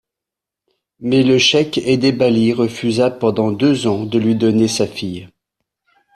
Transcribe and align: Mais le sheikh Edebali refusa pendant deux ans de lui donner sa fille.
Mais 0.99 1.21
le 1.21 1.37
sheikh 1.37 1.77
Edebali 1.77 2.53
refusa 2.53 3.11
pendant 3.11 3.51
deux 3.51 3.85
ans 3.85 4.03
de 4.03 4.17
lui 4.17 4.33
donner 4.35 4.67
sa 4.67 4.87
fille. 4.87 5.29